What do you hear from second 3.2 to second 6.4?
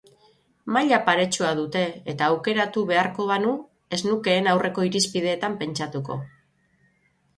banu ez nukeen aurreko irizpideetan pentsatuko.